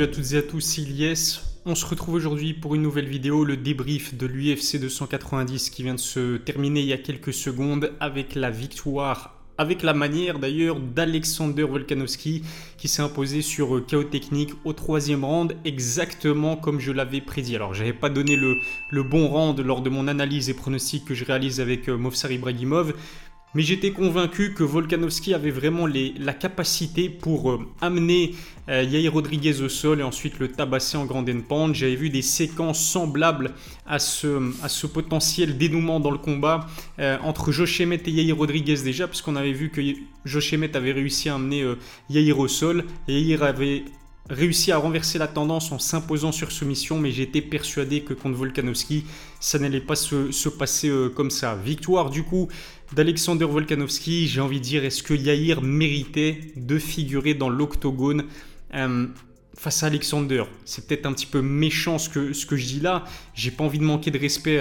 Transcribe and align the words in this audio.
Salut 0.00 0.12
à 0.12 0.14
toutes 0.14 0.32
et 0.32 0.36
à 0.38 0.42
tous. 0.42 1.42
On 1.66 1.74
se 1.74 1.84
retrouve 1.84 2.14
aujourd'hui 2.14 2.54
pour 2.54 2.74
une 2.74 2.80
nouvelle 2.80 3.06
vidéo, 3.06 3.44
le 3.44 3.58
débrief 3.58 4.14
de 4.14 4.24
l'UFC 4.24 4.80
290 4.80 5.68
qui 5.68 5.82
vient 5.82 5.92
de 5.92 6.00
se 6.00 6.38
terminer 6.38 6.80
il 6.80 6.86
y 6.86 6.94
a 6.94 6.96
quelques 6.96 7.34
secondes 7.34 7.92
avec 8.00 8.34
la 8.34 8.48
victoire, 8.48 9.34
avec 9.58 9.82
la 9.82 9.92
manière 9.92 10.38
d'ailleurs 10.38 10.80
d'Alexander 10.80 11.64
Volkanovski 11.64 12.42
qui 12.78 12.88
s'est 12.88 13.02
imposé 13.02 13.42
sur 13.42 13.84
KO 13.86 14.04
technique 14.04 14.52
au 14.64 14.72
troisième 14.72 15.22
round 15.22 15.54
exactement 15.66 16.56
comme 16.56 16.80
je 16.80 16.92
l'avais 16.92 17.20
prédit. 17.20 17.56
Alors 17.56 17.74
j'avais 17.74 17.92
pas 17.92 18.08
donné 18.08 18.36
le, 18.36 18.56
le, 18.90 19.02
bon 19.02 19.28
round 19.28 19.60
lors 19.60 19.82
de 19.82 19.90
mon 19.90 20.08
analyse 20.08 20.48
et 20.48 20.54
pronostic 20.54 21.04
que 21.04 21.12
je 21.12 21.26
réalise 21.26 21.60
avec 21.60 21.90
euh, 21.90 21.98
Movsar 21.98 22.32
Ibrahimov, 22.32 22.94
mais 23.54 23.62
j'étais 23.62 23.90
convaincu 23.90 24.54
que 24.54 24.62
Volkanovski 24.62 25.34
avait 25.34 25.50
vraiment 25.50 25.86
la 25.86 26.32
capacité 26.32 27.08
pour 27.08 27.50
euh, 27.50 27.58
amener 27.80 28.34
euh, 28.68 28.82
Yair 28.84 29.12
Rodriguez 29.12 29.60
au 29.60 29.68
sol 29.68 30.00
et 30.00 30.02
ensuite 30.02 30.38
le 30.38 30.48
tabasser 30.48 30.96
en 30.96 31.04
grande 31.04 31.30
pente. 31.42 31.74
J'avais 31.74 31.96
vu 31.96 32.10
des 32.10 32.22
séquences 32.22 32.82
semblables 32.84 33.52
à 33.86 33.98
ce, 33.98 34.86
potentiel 34.86 35.58
dénouement 35.58 35.98
dans 35.98 36.12
le 36.12 36.18
combat 36.18 36.66
euh, 36.98 37.18
entre 37.22 37.50
Josh 37.50 37.80
Emmett 37.80 38.06
et 38.06 38.12
Yair 38.12 38.36
Rodriguez 38.36 38.82
déjà, 38.84 39.08
puisqu'on 39.08 39.36
avait 39.36 39.52
vu 39.52 39.70
que 39.70 39.80
Josh 40.24 40.52
Emmett 40.54 40.76
avait 40.76 40.92
réussi 40.92 41.28
à 41.28 41.34
amener 41.34 41.64
Yair 42.08 42.38
au 42.38 42.48
sol. 42.48 42.84
Et 43.08 43.20
Yair 43.20 43.42
avait 43.42 43.84
réussi 44.30 44.72
à 44.72 44.78
renverser 44.78 45.18
la 45.18 45.28
tendance 45.28 45.72
en 45.72 45.78
s'imposant 45.78 46.32
sur 46.32 46.50
soumission, 46.52 46.98
mais 46.98 47.10
j'étais 47.10 47.42
persuadé 47.42 48.00
que 48.00 48.14
contre 48.14 48.36
Volkanovski, 48.36 49.04
ça 49.40 49.58
n'allait 49.58 49.80
pas 49.80 49.96
se, 49.96 50.30
se 50.32 50.48
passer 50.48 50.90
comme 51.14 51.30
ça. 51.30 51.56
Victoire 51.56 52.08
du 52.08 52.22
coup 52.22 52.48
d'Alexander 52.94 53.44
Volkanovski, 53.44 54.26
j'ai 54.26 54.40
envie 54.40 54.58
de 54.58 54.64
dire, 54.64 54.84
est-ce 54.84 55.02
que 55.02 55.14
Yair 55.14 55.62
méritait 55.62 56.52
de 56.56 56.78
figurer 56.78 57.34
dans 57.34 57.48
l'octogone 57.48 58.24
euh, 58.74 59.06
face 59.56 59.82
à 59.82 59.86
Alexander? 59.86 60.44
C'est 60.64 60.86
peut-être 60.86 61.06
un 61.06 61.12
petit 61.12 61.26
peu 61.26 61.40
méchant 61.40 61.98
ce 61.98 62.08
que, 62.08 62.32
ce 62.32 62.46
que 62.46 62.56
je 62.56 62.66
dis 62.66 62.80
là. 62.80 63.04
J'ai 63.34 63.50
pas 63.50 63.64
envie 63.64 63.78
de 63.78 63.84
manquer 63.84 64.10
de 64.10 64.18
respect 64.18 64.60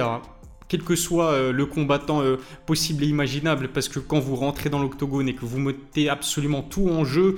quel 0.68 0.84
que 0.84 0.96
soit 0.96 1.32
euh, 1.32 1.52
le 1.52 1.66
combattant 1.66 2.22
euh, 2.22 2.38
possible 2.68 3.04
et 3.04 3.08
imaginable, 3.08 3.70
parce 3.70 3.90
que 3.90 4.00
quand 4.00 4.20
vous 4.20 4.36
rentrez 4.36 4.70
dans 4.70 4.80
l'octogone 4.80 5.28
et 5.28 5.34
que 5.34 5.46
vous 5.46 5.60
mettez 5.60 6.10
absolument 6.10 6.62
tout 6.62 6.88
en 6.90 7.04
jeu, 7.04 7.38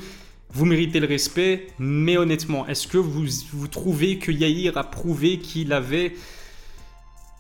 vous 0.53 0.65
méritez 0.65 0.99
le 0.99 1.07
respect. 1.07 1.67
Mais 1.79 2.17
honnêtement, 2.17 2.67
est-ce 2.67 2.87
que 2.87 2.97
vous, 2.97 3.25
vous 3.53 3.67
trouvez 3.67 4.17
que 4.17 4.31
Yair 4.31 4.77
a 4.77 4.83
prouvé 4.83 5.39
qu'il 5.39 5.73
avait 5.73 6.13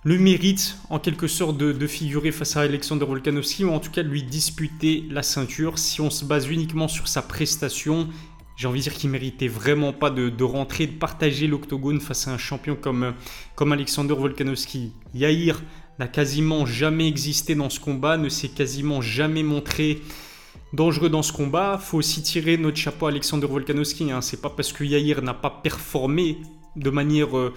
le 0.03 0.17
mérite 0.17 0.77
en 0.89 0.97
quelque 0.97 1.27
sorte 1.27 1.57
de, 1.57 1.87
figurer 1.87 2.31
face 2.31 2.57
à 2.57 2.61
Alexander 2.61 3.05
Volkanovski 3.05 3.65
ou 3.65 3.71
en 3.71 3.79
tout 3.79 3.91
cas 3.91 4.01
de 4.01 4.09
lui 4.09 4.23
disputer 4.23 5.03
la 5.11 5.21
ceinture. 5.21 5.77
Si 5.77 6.01
on 6.01 6.09
se 6.09 6.25
base 6.25 6.47
uniquement 6.47 6.87
sur 6.87 7.07
sa 7.07 7.21
prestation, 7.21 8.09
j'ai 8.57 8.67
envie 8.67 8.79
de 8.79 8.83
dire 8.85 8.93
qu'il 8.95 9.11
méritait 9.11 9.47
vraiment 9.47 9.93
pas 9.93 10.09
de, 10.09 10.43
rentrer, 10.43 10.87
de 10.87 10.93
partager 10.93 11.45
l'octogone 11.45 12.01
face 12.01 12.27
à 12.27 12.31
un 12.31 12.39
champion 12.39 12.75
comme, 12.75 13.13
comme 13.55 13.73
Alexander 13.73 14.15
Volkanovski. 14.15 14.91
Yair 15.13 15.61
n'a 15.99 16.07
quasiment 16.07 16.65
jamais 16.65 17.07
existé 17.07 17.53
dans 17.53 17.69
ce 17.69 17.79
combat, 17.79 18.17
ne 18.17 18.29
s'est 18.29 18.49
quasiment 18.49 19.01
jamais 19.01 19.43
montré 19.43 20.01
dangereux 20.73 21.09
dans 21.09 21.21
ce 21.21 21.33
combat. 21.33 21.77
Faut 21.77 21.97
aussi 21.97 22.21
tirer 22.21 22.57
notre 22.57 22.77
chapeau 22.77 23.07
à 23.07 23.09
Alexander 23.09 23.47
Volkanovski. 23.47 24.11
Hein. 24.11 24.21
C'est 24.21 24.41
pas 24.41 24.49
parce 24.49 24.71
que 24.73 24.83
Yair 24.83 25.21
n'a 25.21 25.33
pas 25.33 25.49
performé 25.63 26.37
de 26.75 26.89
manière 26.89 27.37
euh, 27.37 27.53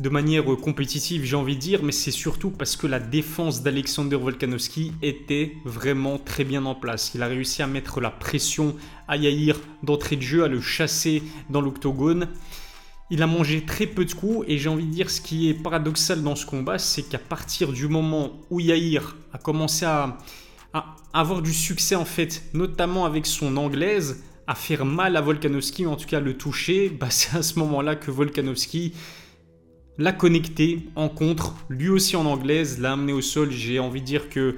de 0.00 0.08
manière 0.08 0.44
compétitive, 0.62 1.24
j'ai 1.24 1.36
envie 1.36 1.56
de 1.56 1.60
dire, 1.60 1.82
mais 1.82 1.92
c'est 1.92 2.10
surtout 2.10 2.48
parce 2.50 2.74
que 2.74 2.86
la 2.86 2.98
défense 2.98 3.62
d'Alexander 3.62 4.16
Volkanovski 4.16 4.92
était 5.02 5.52
vraiment 5.66 6.16
très 6.16 6.44
bien 6.44 6.64
en 6.64 6.74
place. 6.74 7.12
Il 7.14 7.22
a 7.22 7.26
réussi 7.26 7.60
à 7.60 7.66
mettre 7.66 8.00
la 8.00 8.10
pression 8.10 8.74
à 9.08 9.18
Yair 9.18 9.60
d'entrée 9.82 10.16
de 10.16 10.22
jeu, 10.22 10.42
à 10.42 10.48
le 10.48 10.58
chasser 10.62 11.22
dans 11.50 11.60
l'octogone. 11.60 12.28
Il 13.10 13.22
a 13.22 13.26
mangé 13.26 13.66
très 13.66 13.86
peu 13.86 14.06
de 14.06 14.12
coups 14.14 14.46
et 14.48 14.56
j'ai 14.56 14.70
envie 14.70 14.86
de 14.86 14.90
dire 14.90 15.10
ce 15.10 15.20
qui 15.20 15.50
est 15.50 15.54
paradoxal 15.54 16.22
dans 16.22 16.34
ce 16.34 16.46
combat, 16.46 16.78
c'est 16.78 17.02
qu'à 17.02 17.18
partir 17.18 17.70
du 17.70 17.86
moment 17.86 18.40
où 18.48 18.58
Yair 18.58 19.16
a 19.34 19.38
commencé 19.38 19.84
à, 19.84 20.16
avoir 21.12 21.42
du 21.42 21.52
succès 21.52 21.96
en 21.96 22.04
fait, 22.04 22.42
notamment 22.54 23.04
avec 23.04 23.26
son 23.26 23.56
anglaise, 23.56 24.22
à 24.46 24.54
faire 24.54 24.84
mal 24.84 25.16
à 25.16 25.20
Volkanovski, 25.20 25.86
en 25.86 25.96
tout 25.96 26.06
cas 26.06 26.20
le 26.20 26.36
toucher, 26.36 26.88
bah 26.88 27.06
c'est 27.10 27.36
à 27.36 27.42
ce 27.42 27.58
moment-là 27.58 27.96
que 27.96 28.10
Volkanovski 28.10 28.94
l'a 29.98 30.12
connecté 30.12 30.88
en 30.96 31.08
contre, 31.08 31.54
lui 31.68 31.88
aussi 31.88 32.16
en 32.16 32.26
anglaise, 32.26 32.80
l'a 32.80 32.92
amené 32.92 33.12
au 33.12 33.20
sol. 33.20 33.50
J'ai 33.50 33.78
envie 33.78 34.00
de 34.00 34.06
dire 34.06 34.30
que 34.30 34.56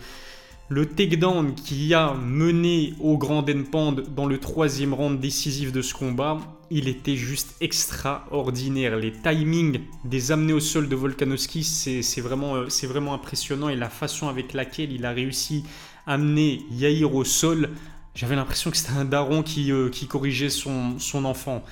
le 0.68 0.86
takedown 0.86 1.54
qui 1.54 1.92
a 1.92 2.14
mené 2.14 2.94
au 3.00 3.18
Grand 3.18 3.44
Pand 3.70 4.00
dans 4.14 4.24
le 4.24 4.38
troisième 4.38 4.94
round 4.94 5.20
décisif 5.20 5.72
de 5.72 5.82
ce 5.82 5.92
combat, 5.92 6.38
il 6.70 6.88
était 6.88 7.16
juste 7.16 7.56
extraordinaire. 7.60 8.96
Les 8.96 9.12
timings 9.12 9.80
des 10.04 10.32
amenés 10.32 10.54
au 10.54 10.60
sol 10.60 10.88
de 10.88 10.96
Volkanovski, 10.96 11.64
c'est 11.64 12.20
vraiment, 12.22 12.56
euh, 12.56 12.68
vraiment 12.84 13.12
impressionnant 13.12 13.68
et 13.68 13.76
la 13.76 13.90
façon 13.90 14.28
avec 14.28 14.54
laquelle 14.54 14.92
il 14.92 15.04
a 15.04 15.10
réussi 15.10 15.64
amener 16.06 16.62
Yair 16.70 17.14
au 17.14 17.24
sol, 17.24 17.70
j'avais 18.14 18.36
l'impression 18.36 18.70
que 18.70 18.76
c'était 18.76 18.92
un 18.92 19.04
daron 19.04 19.42
qui, 19.42 19.72
euh, 19.72 19.88
qui 19.88 20.06
corrigeait 20.06 20.50
son, 20.50 20.98
son 20.98 21.24
enfant. 21.24 21.64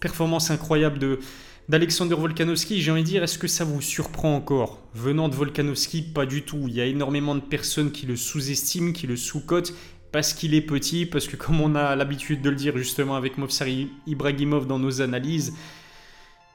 Performance 0.00 0.50
incroyable 0.50 0.98
de, 0.98 1.20
d'Alexander 1.68 2.14
Volkanovski, 2.14 2.82
j'ai 2.82 2.90
envie 2.90 3.02
de 3.02 3.06
dire, 3.06 3.22
est-ce 3.22 3.38
que 3.38 3.46
ça 3.46 3.64
vous 3.64 3.80
surprend 3.80 4.34
encore? 4.34 4.80
Venant 4.94 5.28
de 5.28 5.34
Volkanovski, 5.34 6.02
pas 6.02 6.26
du 6.26 6.42
tout. 6.42 6.64
Il 6.68 6.74
y 6.74 6.80
a 6.80 6.86
énormément 6.86 7.34
de 7.34 7.40
personnes 7.40 7.92
qui 7.92 8.06
le 8.06 8.16
sous-estiment, 8.16 8.92
qui 8.92 9.06
le 9.06 9.16
sous-cotent, 9.16 9.72
parce 10.12 10.32
qu'il 10.32 10.54
est 10.54 10.60
petit, 10.60 11.06
parce 11.06 11.26
que 11.26 11.36
comme 11.36 11.60
on 11.60 11.74
a 11.74 11.96
l'habitude 11.96 12.42
de 12.42 12.50
le 12.50 12.56
dire 12.56 12.76
justement 12.76 13.16
avec 13.16 13.38
Movsar 13.38 13.68
Ibrahimov 14.06 14.66
dans 14.66 14.78
nos 14.78 15.02
analyses, 15.02 15.54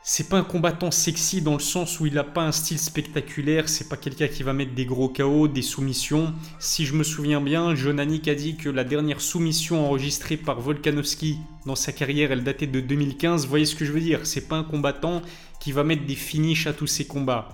c'est 0.02 0.30
pas 0.30 0.38
un 0.38 0.44
combattant 0.44 0.92
sexy 0.92 1.42
dans 1.42 1.54
le 1.54 1.60
sens 1.60 2.00
où 2.00 2.06
il 2.06 2.14
n'a 2.14 2.24
pas 2.24 2.44
un 2.44 2.54
style 2.54 2.80
spectaculaire, 2.80 3.68
c'est 3.68 3.90
pas 3.90 3.98
quelqu'un 3.98 4.28
qui 4.28 4.44
va 4.44 4.54
mettre 4.54 4.74
des 4.74 4.86
gros 4.86 5.10
KO, 5.10 5.48
des 5.48 5.62
soumissions. 5.62 6.34
Si 6.58 6.86
je 6.86 6.94
me 6.94 7.04
souviens 7.04 7.42
bien, 7.42 7.76
Jonanik 7.76 8.28
a 8.30 8.36
dit 8.36 8.56
que 8.56 8.70
la 8.70 8.86
dernière 8.86 9.20
soumission 9.20 9.86
enregistrée 9.86 10.38
par 10.38 10.62
Volkanovski 10.62 11.38
dans 11.66 11.76
sa 11.76 11.92
carrière, 11.92 12.32
elle 12.32 12.44
datait 12.44 12.66
de 12.66 12.80
2015. 12.80 13.44
Vous 13.44 13.50
voyez 13.50 13.66
ce 13.66 13.76
que 13.76 13.86
je 13.86 13.92
veux 13.92 14.00
dire? 14.00 14.26
C'est 14.26 14.48
pas 14.48 14.56
un 14.56 14.64
combattant 14.64 15.22
qui 15.60 15.74
va 15.74 15.84
mettre 15.84 16.06
des 16.06 16.16
finishes 16.16 16.66
à 16.66 16.74
tous 16.74 16.88
ses 16.88 17.06
combats. 17.06 17.50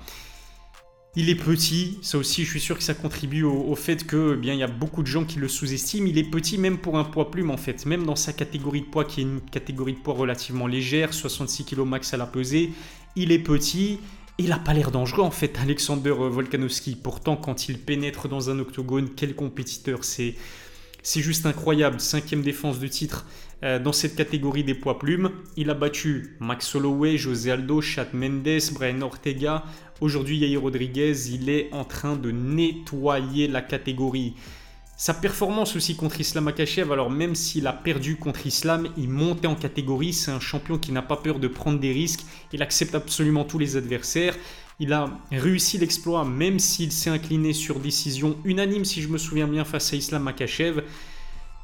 Il 1.17 1.29
est 1.29 1.35
petit, 1.35 1.97
ça 2.01 2.17
aussi 2.17 2.43
je 2.43 2.49
suis 2.49 2.59
sûr 2.59 2.77
que 2.77 2.83
ça 2.83 2.93
contribue 2.93 3.43
au, 3.43 3.73
fait 3.75 4.05
que 4.05 4.33
eh 4.35 4.37
bien 4.37 4.53
il 4.53 4.59
y 4.59 4.63
a 4.63 4.67
beaucoup 4.67 5.01
de 5.01 5.07
gens 5.07 5.23
qui 5.23 5.39
le 5.39 5.47
sous-estiment. 5.47 6.07
Il 6.07 6.17
est 6.17 6.29
petit 6.29 6.57
même 6.57 6.77
pour 6.77 6.97
un 6.97 7.05
poids 7.05 7.31
plume 7.31 7.51
en 7.51 7.57
fait, 7.57 7.85
même 7.85 8.05
dans 8.05 8.17
sa 8.17 8.33
catégorie 8.33 8.81
de 8.81 8.87
poids 8.87 9.05
qui 9.05 9.21
est 9.21 9.23
une 9.23 9.39
catégorie 9.39 9.93
de 9.93 9.99
poids 9.99 10.13
relativement 10.13 10.67
légère, 10.67 11.13
66 11.13 11.63
kg 11.63 11.85
max 11.85 12.13
à 12.13 12.17
la 12.17 12.25
pesée. 12.25 12.71
Il 13.15 13.31
est 13.31 13.39
petit, 13.39 13.99
il 14.37 14.49
n'a 14.49 14.59
pas 14.59 14.73
l'air 14.73 14.91
dangereux 14.91 15.23
en 15.23 15.31
fait, 15.31 15.57
Alexander 15.61 16.11
Volkanovski. 16.11 16.97
Pourtant, 17.01 17.37
quand 17.37 17.69
il 17.69 17.79
pénètre 17.79 18.27
dans 18.27 18.49
un 18.49 18.59
octogone, 18.59 19.09
quel 19.15 19.35
compétiteur 19.35 20.03
C'est? 20.03 20.35
C'est 21.01 21.21
juste 21.21 21.45
incroyable. 21.45 21.99
Cinquième 21.99 22.41
défense 22.41 22.79
de 22.79 22.87
titre 22.87 23.27
dans 23.61 23.93
cette 23.93 24.15
catégorie 24.15 24.63
des 24.63 24.75
poids 24.75 24.99
plumes. 24.99 25.31
Il 25.57 25.69
a 25.69 25.73
battu 25.73 26.35
Max 26.39 26.75
Holloway, 26.75 27.17
José 27.17 27.51
Aldo, 27.51 27.81
Chad 27.81 28.13
Mendes, 28.13 28.61
Brian 28.73 29.01
Ortega. 29.01 29.63
Aujourd'hui, 30.01 30.37
Yair 30.37 30.61
Rodriguez, 30.61 31.31
il 31.31 31.49
est 31.49 31.69
en 31.71 31.85
train 31.85 32.15
de 32.15 32.31
nettoyer 32.31 33.47
la 33.47 33.61
catégorie. 33.61 34.35
Sa 34.97 35.13
performance 35.13 35.75
aussi 35.75 35.97
contre 35.97 36.21
Islam 36.21 36.47
Akachev, 36.47 36.91
alors 36.91 37.09
même 37.09 37.35
s'il 37.35 37.67
a 37.67 37.73
perdu 37.73 38.15
contre 38.15 38.47
Islam, 38.47 38.87
il 38.97 39.09
montait 39.09 39.47
en 39.47 39.55
catégorie. 39.55 40.13
C'est 40.13 40.31
un 40.31 40.39
champion 40.39 40.77
qui 40.77 40.93
n'a 40.93 41.01
pas 41.01 41.17
peur 41.17 41.39
de 41.39 41.49
prendre 41.49 41.79
des 41.79 41.91
risques. 41.91 42.21
Il 42.53 42.61
accepte 42.61 42.95
absolument 42.95 43.43
tous 43.43 43.59
les 43.59 43.75
adversaires. 43.75 44.37
Il 44.79 44.93
a 44.93 45.09
réussi 45.31 45.77
l'exploit 45.77 46.23
même 46.23 46.59
s'il 46.59 46.93
s'est 46.93 47.09
incliné 47.09 47.51
sur 47.51 47.79
décision 47.79 48.37
unanime, 48.45 48.85
si 48.85 49.01
je 49.01 49.09
me 49.09 49.17
souviens 49.17 49.47
bien, 49.47 49.65
face 49.65 49.91
à 49.91 49.97
Islam 49.97 50.23
Makachev. 50.23 50.83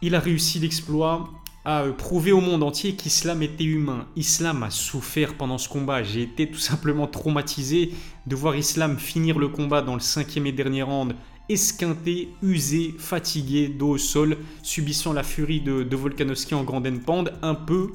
Il 0.01 0.15
a 0.15 0.19
réussi 0.19 0.59
l'exploit 0.59 1.29
à 1.63 1.85
prouver 1.95 2.31
au 2.31 2.41
monde 2.41 2.63
entier 2.63 2.95
qu'Islam 2.95 3.43
était 3.43 3.63
humain. 3.63 4.07
Islam 4.15 4.63
a 4.63 4.69
souffert 4.69 5.35
pendant 5.35 5.57
ce 5.57 5.69
combat. 5.69 6.03
J'ai 6.03 6.23
été 6.23 6.49
tout 6.49 6.59
simplement 6.59 7.07
traumatisé 7.07 7.91
de 8.25 8.35
voir 8.35 8.55
Islam 8.55 8.97
finir 8.97 9.37
le 9.37 9.47
combat 9.47 9.81
dans 9.81 9.93
le 9.93 9.99
cinquième 9.99 10.47
et 10.47 10.51
dernier 10.51 10.83
round, 10.83 11.15
esquinté, 11.49 12.29
usé, 12.41 12.95
fatigué, 12.97 13.67
dos 13.67 13.91
au 13.91 13.97
sol, 13.97 14.37
subissant 14.63 15.13
la 15.13 15.23
furie 15.23 15.61
de, 15.61 15.83
de 15.83 16.55
en 16.55 16.63
grande 16.63 16.99
pande, 17.03 17.33
un 17.41 17.55
peu 17.55 17.91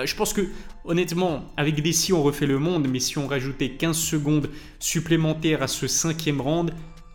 euh, 0.00 0.06
je 0.06 0.16
pense 0.16 0.32
que, 0.32 0.48
honnêtement, 0.84 1.44
avec 1.56 1.82
des 1.82 2.12
on 2.12 2.22
refait 2.22 2.46
le 2.46 2.58
monde, 2.58 2.88
mais 2.88 3.00
si 3.00 3.18
on 3.18 3.26
rajoutait 3.26 3.70
15 3.70 3.96
secondes 3.96 4.50
supplémentaires 4.78 5.62
à 5.62 5.68
ce 5.68 5.86
cinquième 5.86 6.40
round, 6.40 6.72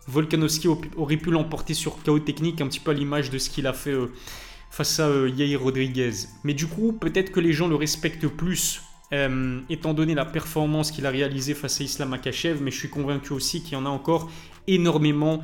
Volkanovski 0.08 0.68
aurait 0.96 1.18
pu 1.18 1.32
l'emporter 1.32 1.74
sur 1.74 2.02
KO 2.04 2.20
technique, 2.20 2.62
un 2.62 2.68
petit 2.68 2.80
peu 2.80 2.92
à 2.92 2.94
l'image 2.94 3.32
de 3.32 3.40
ce 3.40 3.50
qu'il 3.50 3.66
a 3.66 3.74
fait 3.74 3.92
euh, 3.92 4.12
face 4.76 5.00
à 5.00 5.08
euh, 5.08 5.58
Rodriguez. 5.58 6.12
Mais 6.44 6.54
du 6.54 6.68
coup, 6.68 6.92
peut-être 6.92 7.32
que 7.32 7.40
les 7.40 7.54
gens 7.54 7.68
le 7.68 7.76
respectent 7.76 8.28
plus, 8.28 8.82
étant 9.70 9.94
donné 9.94 10.14
la 10.14 10.26
performance 10.26 10.92
qu'il 10.92 11.06
a 11.06 11.10
réalisée 11.10 11.54
face 11.54 11.80
à 11.80 11.86
Islam 11.86 12.12
Akachev, 12.12 12.62
mais 12.62 12.70
je 12.70 12.78
suis 12.78 12.90
convaincu 12.90 13.32
aussi 13.32 13.62
qu'il 13.64 13.74
y 13.74 13.76
en 13.78 13.86
a 13.86 13.90
encore 13.90 14.30
énormément 14.68 15.42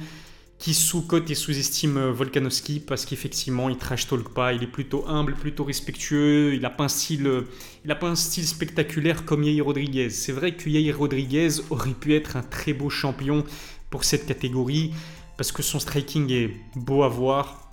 qui 0.62 0.76
sous-cote 0.76 1.30
et 1.32 1.36
sous-estime 1.36 1.98
euh, 1.98 2.12
Volkanovski 2.12 2.82
parce 2.82 3.06
qu'effectivement 3.06 3.68
il 3.68 3.78
trash 3.78 4.08
talk 4.08 4.30
pas, 4.30 4.54
il 4.54 4.62
est 4.62 4.68
plutôt 4.68 5.08
humble, 5.08 5.34
plutôt 5.34 5.64
respectueux, 5.64 6.54
il 6.54 6.62
n'a 6.62 6.70
pas 6.70 6.84
un 6.84 6.88
style, 6.88 7.26
euh, 7.26 7.48
un 7.90 8.16
style 8.16 8.46
spectaculaire 8.46 9.26
comme 9.26 9.44
Yair 9.44 9.66
Rodriguez. 9.66 10.12
C'est 10.12 10.32
vrai 10.32 10.56
que 10.56 10.70
Yair 10.70 10.98
Rodriguez 11.00 11.50
aurait 11.72 11.94
pu 11.94 12.14
être 12.14 12.36
un 12.36 12.44
très 12.44 12.74
beau 12.74 12.92
champion 12.92 13.44
pour 13.90 14.04
cette 14.04 14.28
catégorie 14.28 14.92
parce 15.36 15.52
que 15.52 15.64
son 15.64 15.80
striking 15.80 16.32
est 16.32 16.52
beau 16.76 17.02
à 17.02 17.08
voir. 17.08 17.71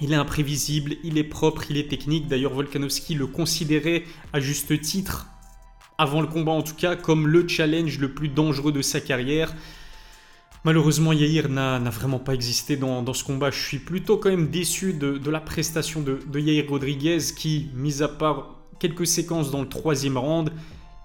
Il 0.00 0.12
est 0.12 0.16
imprévisible, 0.16 0.96
il 1.04 1.18
est 1.18 1.24
propre, 1.24 1.70
il 1.70 1.76
est 1.76 1.88
technique. 1.88 2.26
D'ailleurs, 2.26 2.52
Volkanovski 2.52 3.14
le 3.14 3.26
considérait 3.26 4.04
à 4.32 4.40
juste 4.40 4.80
titre, 4.80 5.28
avant 5.98 6.20
le 6.20 6.26
combat 6.26 6.52
en 6.52 6.62
tout 6.62 6.74
cas, 6.74 6.96
comme 6.96 7.28
le 7.28 7.46
challenge 7.46 7.98
le 7.98 8.12
plus 8.12 8.28
dangereux 8.28 8.72
de 8.72 8.82
sa 8.82 9.00
carrière. 9.00 9.54
Malheureusement, 10.64 11.12
Yair 11.12 11.50
n'a 11.50 11.78
vraiment 11.90 12.18
pas 12.18 12.32
existé 12.32 12.76
dans, 12.76 13.12
ce 13.12 13.22
combat. 13.22 13.50
Je 13.50 13.60
suis 13.60 13.78
plutôt 13.78 14.16
quand 14.16 14.30
même 14.30 14.48
déçu 14.48 14.94
de, 14.94 15.30
la 15.30 15.40
prestation 15.40 16.00
de, 16.00 16.18
Yair 16.40 16.64
Rodriguez 16.68 17.18
qui, 17.36 17.68
mis 17.74 18.02
à 18.02 18.08
part 18.08 18.56
quelques 18.80 19.06
séquences 19.06 19.50
dans 19.50 19.60
le 19.60 19.68
troisième 19.68 20.16
round, 20.16 20.50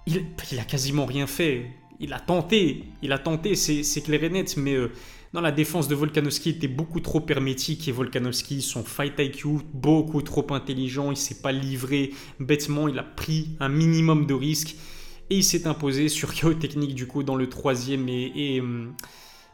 il, 0.06 0.24
il 0.50 0.58
a 0.58 0.64
quasiment 0.64 1.04
rien 1.04 1.26
fait. 1.26 1.66
Il 2.00 2.14
a 2.14 2.18
tenté, 2.18 2.84
il 3.02 3.12
a 3.12 3.18
tenté, 3.18 3.54
c'est 3.54 4.00
clair 4.00 4.24
et 4.24 4.30
net, 4.30 4.56
mais 4.56 4.74
euh, 4.74 4.90
dans 5.32 5.40
la 5.40 5.52
défense 5.52 5.86
de 5.86 5.94
Volkanovski 5.94 6.50
était 6.50 6.68
beaucoup 6.68 7.00
trop 7.00 7.24
hermétique 7.28 7.86
et 7.86 7.92
Volkanovski, 7.92 8.62
son 8.62 8.82
fight 8.82 9.14
IQ, 9.18 9.58
beaucoup 9.72 10.22
trop 10.22 10.46
intelligent, 10.52 11.10
il 11.12 11.16
s'est 11.16 11.40
pas 11.40 11.52
livré 11.52 12.12
bêtement, 12.40 12.88
il 12.88 12.98
a 12.98 13.04
pris 13.04 13.50
un 13.60 13.68
minimum 13.68 14.26
de 14.26 14.34
risques 14.34 14.74
et 15.30 15.36
il 15.36 15.44
s'est 15.44 15.68
imposé 15.68 16.08
sur 16.08 16.34
KO 16.34 16.54
technique 16.54 16.94
du 16.94 17.06
coup 17.06 17.22
dans 17.22 17.36
le 17.36 17.48
troisième 17.48 18.08
et, 18.08 18.60
euh, 18.60 18.88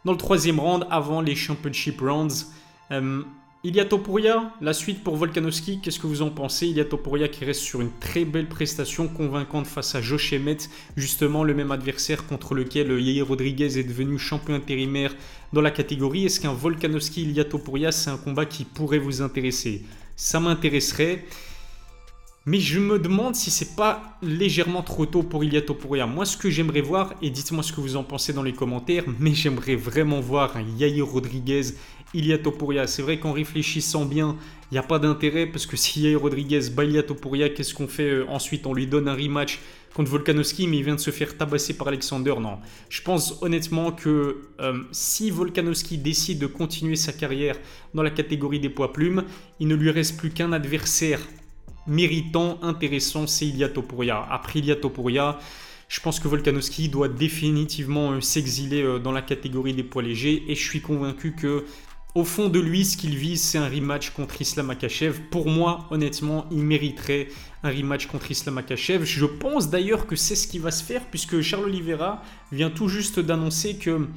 dans 0.07 0.13
le 0.13 0.19
troisième 0.19 0.61
round 0.61 0.87
avant 0.91 1.21
les 1.21 1.35
Championship 1.35 2.01
Rounds. 2.01 2.47
Euh, 2.91 3.23
Ilia 3.67 3.85
Topuria, 3.85 4.53
la 4.61 4.73
suite 4.73 5.03
pour 5.03 5.17
Volkanovski, 5.17 5.81
qu'est-ce 5.81 5.99
que 5.99 6.07
vous 6.07 6.23
en 6.23 6.31
pensez? 6.31 6.69
Ilia 6.69 6.85
Topuria 6.85 7.27
qui 7.27 7.45
reste 7.45 7.63
sur 7.63 7.81
une 7.81 7.91
très 7.99 8.25
belle 8.25 8.47
prestation 8.47 9.09
convaincante 9.09 9.67
face 9.67 9.97
à 9.97 10.01
Josh 10.01 10.33
Emmett, 10.33 10.71
justement 10.97 11.43
le 11.43 11.53
même 11.53 11.73
adversaire 11.73 12.29
contre 12.29 12.55
lequel 12.55 12.93
Yair 13.01 13.27
Rodriguez 13.27 13.77
est 13.77 13.83
devenu 13.83 14.21
champion 14.21 14.55
intérimaire 14.55 15.17
dans 15.53 15.63
la 15.63 15.73
catégorie. 15.73 16.27
Est-ce 16.27 16.39
qu'un 16.39 16.53
Volkanovski 16.53 17.23
Ilia 17.23 17.45
Topuria, 17.45 17.91
c'est 17.91 18.09
un 18.09 18.19
combat 18.19 18.47
qui 18.47 18.63
pourrait 18.63 19.01
vous 19.01 19.21
intéresser? 19.21 19.83
Ça 20.15 20.39
m'intéresserait. 20.39 21.25
Mais 22.49 22.61
je 22.61 22.79
me 22.79 23.01
demande 23.01 23.35
si 23.35 23.51
c'est 23.51 23.75
pas 23.75 24.17
légèrement 24.23 24.85
trop 24.85 25.05
tôt 25.05 25.25
pour 25.25 25.43
Ilia 25.43 25.63
Topuria. 25.63 26.07
Moi, 26.07 26.25
ce 26.25 26.37
que 26.37 26.49
j'aimerais 26.49 26.81
voir, 26.81 27.13
et 27.21 27.29
dites-moi 27.29 27.65
ce 27.65 27.73
que 27.73 27.81
vous 27.81 27.97
en 27.97 28.05
pensez 28.05 28.33
dans 28.33 28.45
les 28.45 28.53
commentaires, 28.53 29.03
mais 29.19 29.35
j'aimerais 29.35 29.75
vraiment 29.75 30.21
voir 30.21 30.57
un 30.57 30.63
Yair 30.63 31.05
Rodriguez, 31.05 31.75
Ilia 32.15 32.39
Topuria. 32.39 32.87
C'est 32.87 33.03
vrai 33.03 33.19
qu'en 33.19 33.33
réfléchissant 33.33 34.05
bien, 34.05 34.37
il 34.71 34.75
n'y 34.75 34.79
a 34.79 34.85
pas 34.85 35.01
d'intérêt 35.01 35.47
parce 35.47 35.67
que 35.67 35.77
si 35.77 36.03
Yair 36.03 36.21
Rodriguez 36.21 36.71
bat 36.71 36.85
Ilia 36.85 37.03
Topuria, 37.03 37.49
qu'est-ce 37.49 37.75
qu'on 37.75 37.89
fait 37.89 38.11
euh, 38.11 38.27
ensuite? 38.29 38.65
On 38.69 38.75
lui 38.75 38.87
donne 38.87 39.09
un 39.09 39.17
rematch 39.17 39.59
contre 39.93 40.13
Volkanovski, 40.13 40.69
mais 40.69 40.77
il 40.77 40.85
vient 40.85 40.95
de 40.95 41.01
se 41.01 41.11
faire 41.11 41.37
tabasser 41.37 41.77
par 41.77 41.89
Alexander? 41.89 42.35
Non, 42.41 42.59
je 42.89 43.03
pense 43.03 43.43
honnêtement 43.43 43.91
que 43.91 44.43
euh, 44.61 44.85
si 44.93 45.33
Volkanovski 45.33 45.99
décide 45.99 46.39
de 46.39 46.47
continuer 46.47 46.95
sa 46.95 47.13
carrière 47.13 47.57
dans 47.93 48.05
la 48.05 48.11
catégorie 48.11 48.61
des 48.61 48.69
poids 48.69 48.93
plumes, 48.93 49.25
il 49.59 49.67
ne 49.67 49.75
lui 49.75 49.91
reste 49.91 50.17
plus 50.17 50.31
qu'un 50.31 50.53
adversaire 50.53 51.19
méritant, 51.87 52.59
intéressant, 52.63 53.27
c'est 53.27 53.47
Ilia 53.47 53.69
Topuria. 53.69 54.27
Après 54.31 54.59
Ilia 54.59 54.77
Topuria, 54.77 55.39
je 55.89 56.01
pense 56.01 56.19
que 56.19 56.29
Volkanovski 56.29 56.89
doit 56.89 57.09
définitivement 57.09 58.13
euh, 58.13 58.21
s'exiler 58.21 58.83
euh, 58.83 58.99
dans 58.99 59.13
la 59.13 59.23
catégorie 59.23 59.75
des 59.75 59.85
poids 59.85 60.03
légers 60.03 60.43
et 60.49 60.55
je 60.55 60.63
suis 60.63 60.81
convaincu 60.81 61.33
que 61.33 61.65
au 62.17 62.25
fond 62.25 62.49
de 62.49 62.59
lui, 62.59 62.87
ce 62.87 62.97
qu'il 62.97 63.15
vise, 63.15 63.43
c'est 63.43 63.59
un 63.59 63.69
rematch 63.69 64.11
contre 64.11 64.41
Islam 64.41 64.71
Akachev. 64.71 65.21
Pour 65.31 65.51
moi, 65.51 65.87
honnêtement, 65.91 66.47
il 66.51 66.63
mériterait 66.63 67.29
un 67.63 67.71
rematch 67.71 68.07
contre 68.07 68.31
Islam 68.31 68.57
Akachev. 68.57 69.05
Je 69.05 69.27
pense 69.27 69.69
d'ailleurs 69.69 70.07
que 70.07 70.17
c'est 70.17 70.35
ce 70.35 70.49
qui 70.49 70.59
va 70.59 70.71
se 70.71 70.83
faire 70.83 71.05
puisque 71.11 71.43
Charles 71.43 71.67
Oliveira 71.67 72.23
vient 72.53 72.71
tout 72.71 72.89
juste 72.89 73.21
d'annoncer 73.21 73.77
que 73.77 74.09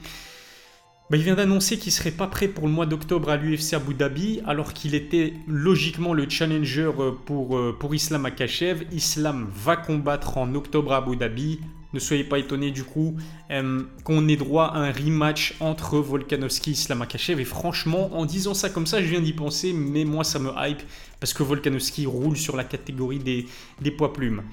bah, 1.09 1.17
il 1.17 1.23
vient 1.23 1.35
d'annoncer 1.35 1.79
qu'il 1.79 1.91
serait 1.91 2.11
pas 2.11 2.27
prêt 2.27 2.47
pour 2.47 2.67
le 2.67 2.73
mois 2.73 2.85
d'octobre 2.85 3.29
à 3.29 3.37
l'UFC 3.37 3.73
Abu 3.73 3.95
Dhabi, 3.95 4.41
alors 4.45 4.73
qu'il 4.73 4.93
était 4.93 5.33
logiquement 5.47 6.13
le 6.13 6.29
challenger 6.29 6.91
euh, 6.99 7.11
pour, 7.25 7.57
euh, 7.57 7.75
pour 7.77 7.95
Islam 7.95 8.27
Akachev. 8.27 8.85
Islam 8.91 9.49
va 9.51 9.75
combattre 9.75 10.37
en 10.37 10.53
octobre 10.53 10.93
à 10.93 10.97
Abu 10.97 11.15
Dhabi. 11.15 11.61
Ne 11.93 11.99
soyez 11.99 12.23
pas 12.23 12.37
étonnés 12.37 12.69
du 12.69 12.83
coup 12.83 13.15
euh, 13.49 13.81
qu'on 14.03 14.27
ait 14.27 14.35
droit 14.35 14.65
à 14.65 14.77
un 14.77 14.91
rematch 14.91 15.55
entre 15.59 15.97
Volkanovski 15.97 16.69
et 16.69 16.73
Islam 16.73 17.01
Akachev. 17.01 17.41
Et 17.41 17.45
franchement, 17.45 18.15
en 18.15 18.27
disant 18.27 18.53
ça 18.53 18.69
comme 18.69 18.85
ça, 18.85 19.01
je 19.01 19.07
viens 19.07 19.21
d'y 19.21 19.33
penser, 19.33 19.73
mais 19.73 20.05
moi 20.05 20.23
ça 20.23 20.37
me 20.37 20.51
hype 20.57 20.83
parce 21.19 21.33
que 21.33 21.41
Volkanovski 21.41 22.05
roule 22.05 22.37
sur 22.37 22.55
la 22.55 22.63
catégorie 22.63 23.17
des, 23.17 23.47
des 23.81 23.89
poids 23.89 24.13
plumes. 24.13 24.43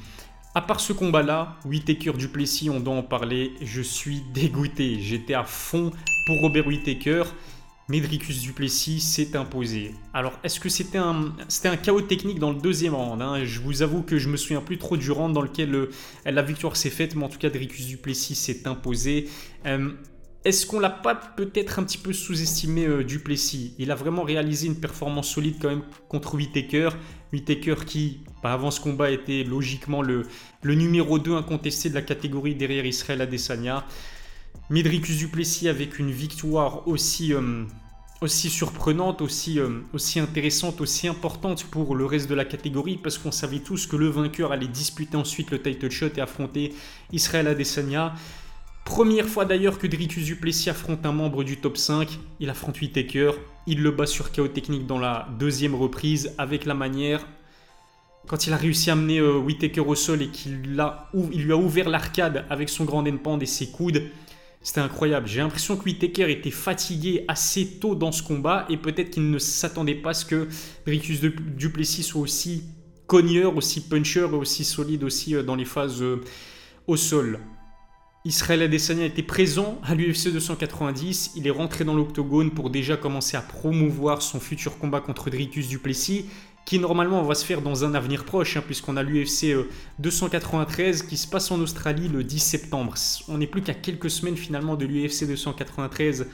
À 0.56 0.62
part 0.62 0.81
ce 0.81 0.94
combat-là, 0.94 1.58
Whitaker 1.67 2.14
Duplessis, 2.14 2.70
on 2.70 2.81
doit 2.81 2.94
en 2.94 3.03
parler. 3.03 3.53
Je 3.61 3.82
suis 3.82 4.23
dégoûté. 4.32 4.97
J'étais 5.03 5.35
à 5.35 5.44
fond 5.44 5.91
pour 6.25 6.41
Robert 6.41 6.67
Whitaker. 6.67 7.25
Medricus 7.91 8.41
Duplessis 8.41 9.00
s'est 9.00 9.37
imposé. 9.37 9.94
Alors, 10.14 10.32
est-ce 10.43 10.58
que 10.58 10.70
c'était 10.70 10.97
un, 10.97 11.35
chaos 11.82 12.00
technique 12.00 12.38
dans 12.38 12.53
le 12.53 12.58
deuxième 12.58 12.94
round 12.94 13.20
hein? 13.20 13.44
Je 13.44 13.61
vous 13.61 13.82
avoue 13.82 14.00
que 14.00 14.17
je 14.17 14.31
me 14.31 14.38
souviens 14.38 14.62
plus 14.62 14.79
trop 14.79 14.97
du 14.97 15.11
round 15.11 15.35
dans 15.35 15.43
lequel 15.43 15.75
euh, 15.75 15.91
la 16.25 16.41
victoire 16.41 16.75
s'est 16.75 16.88
faite, 16.88 17.17
mais 17.17 17.25
en 17.25 17.29
tout 17.29 17.38
cas, 17.38 17.49
Medricus 17.49 17.88
Duplessis 17.88 18.35
s'est 18.35 18.67
imposé. 18.67 19.29
Euh, 19.67 19.91
est-ce 20.46 20.64
qu'on 20.64 20.78
l'a 20.78 20.90
pas 20.90 21.16
peut-être 21.16 21.81
un 21.81 21.82
petit 21.82 21.98
peu 21.98 22.12
sous-estimé 22.12 22.87
euh, 22.87 23.02
Duplessis? 23.02 23.75
Il 23.78 23.90
a 23.90 23.96
vraiment 23.96 24.22
réalisé 24.22 24.69
une 24.69 24.78
performance 24.78 25.28
solide 25.28 25.56
quand 25.60 25.69
même 25.69 25.82
contre 26.08 26.37
Whitaker. 26.37 26.90
Whitaker 27.32 27.75
qui, 27.84 28.20
avant 28.44 28.70
ce 28.70 28.81
combat, 28.81 29.10
était 29.10 29.43
logiquement 29.43 30.02
le, 30.02 30.22
numéro 30.62 31.19
2 31.19 31.34
incontesté 31.34 31.88
de 31.90 31.94
la 31.94 32.02
catégorie 32.02 32.54
derrière 32.54 32.87
Israël 32.87 33.20
Adesanya. 33.22 33.84
Medricus 34.70 35.19
Duplessis 35.19 35.69
avec 35.69 35.98
une 35.98 36.12
victoire 36.12 36.87
aussi, 36.87 37.34
euh, 37.34 37.64
aussi 38.20 38.48
surprenante, 38.48 39.22
aussi, 39.22 39.58
euh, 39.58 39.81
aussi 39.94 40.20
intéressante, 40.20 40.81
aussi 40.81 41.08
importante 41.08 41.64
pour 41.64 41.96
le 41.96 42.06
reste 42.06 42.31
de 42.31 42.37
la 42.37 42.44
catégorie 42.44 42.98
parce 43.02 43.19
qu'on 43.19 43.32
savait 43.32 43.58
tous 43.58 43.88
que 43.88 43.96
le 43.96 44.10
vainqueur 44.10 44.52
allait 44.52 44.69
disputer 44.69 45.16
ensuite 45.16 45.50
le 45.50 45.60
title 45.60 45.90
shot 45.90 46.10
et 46.16 46.20
affronter 46.20 46.72
Israël 47.12 47.48
Adesanya. 47.48 48.14
Première 48.87 49.27
fois 49.27 49.44
d'ailleurs 49.44 49.81
que 49.81 49.88
Dricus 49.88 50.25
Duplessis 50.25 50.71
affronte 50.71 51.05
un 51.05 51.12
membre 51.12 51.43
du 51.43 51.56
top 51.56 51.77
5, 51.77 52.08
il 52.39 52.49
affronte 52.49 52.81
Whitaker, 52.81 53.32
il 53.67 53.82
le 53.82 53.91
bat 53.91 54.06
sur 54.06 54.31
KO 54.31 54.46
technique 54.46 54.87
dans 54.87 55.01
la 55.01 55.29
deuxième 55.41 55.75
reprise 55.75 56.32
avec 56.39 56.65
la 56.65 56.75
manière. 56.75 57.27
Quand 58.29 58.46
il 58.46 58.53
a 58.53 58.56
réussi 58.56 58.89
à 58.91 58.93
amener 58.93 59.19
euh, 59.19 59.39
Whitaker 59.39 59.81
au 59.81 59.96
sol 59.96 60.22
et 60.22 60.29
qu'il 60.29 60.81
il 61.32 61.43
lui 61.43 61.53
a 61.53 61.56
ouvert 61.56 61.89
l'arcade 61.91 62.46
avec 62.49 62.69
son 62.69 62.84
grand 62.84 63.05
endpoint 63.06 63.41
et 63.41 63.46
ses 63.46 63.72
coudes, 63.72 64.05
c'était 64.63 64.81
incroyable. 64.81 65.27
J'ai 65.27 65.41
l'impression 65.41 65.77
que 65.77 65.82
Whitaker 65.82 66.31
était 66.31 66.53
fatigué 66.53 67.25
assez 67.27 67.81
tôt 67.81 67.96
dans 67.96 68.13
ce 68.13 68.22
combat 68.22 68.67
et 68.70 68.77
peut-être 68.77 69.10
qu'il 69.10 69.29
ne 69.29 69.39
s'attendait 69.41 69.96
pas 69.96 70.10
à 70.10 70.15
ce 70.15 70.25
que 70.25 70.49
Dricus 70.87 71.20
Duplessis 71.20 72.05
soit 72.05 72.20
aussi 72.20 72.63
cogneur, 73.08 73.56
aussi 73.56 73.81
puncher 73.81 74.29
et 74.31 74.37
aussi 74.37 74.63
solide 74.65 75.03
aussi 75.03 75.34
euh, 75.34 75.43
dans 75.43 75.56
les 75.56 75.65
phases 75.65 76.01
euh, 76.03 76.22
au 76.87 76.96
sol. 76.96 77.41
Israël 78.27 78.61
Adesanya 78.63 79.05
était 79.05 79.23
présent 79.23 79.79
à 79.85 79.95
l'UFC 79.95 80.33
290. 80.33 81.35
Il 81.37 81.47
est 81.47 81.51
rentré 81.51 81.85
dans 81.85 81.95
l'octogone 81.95 82.51
pour 82.51 82.71
déjà 82.71 82.97
commencer 82.97 83.37
à 83.37 83.41
promouvoir 83.41 84.21
son 84.21 84.41
futur 84.41 84.79
combat 84.79 85.01
contre 85.01 85.31
Dricus 85.31 85.69
Duplessis, 85.69 86.27
qui 86.65 86.81
normalement 86.81 87.23
va 87.23 87.37
se 87.37 87.45
faire 87.45 87.63
dans 87.63 87.85
un 87.85 87.95
avenir 87.95 88.25
proche, 88.25 88.56
hein, 88.56 88.65
puisqu'on 88.67 88.97
a 88.97 89.05
l'UFC 89.05 89.55
293 90.01 91.03
euh, 91.05 91.06
qui 91.06 91.17
se 91.17 91.29
passe 91.29 91.53
en 91.53 91.61
Australie 91.61 92.09
le 92.09 92.25
10 92.25 92.41
septembre. 92.41 92.95
On 93.29 93.39
n'est 93.39 93.47
plus 93.47 93.63
qu'à 93.63 93.75
quelques 93.75 94.11
semaines 94.11 94.37
finalement 94.37 94.75
de 94.75 94.87
l'UFC 94.87 95.29
293 95.29 96.27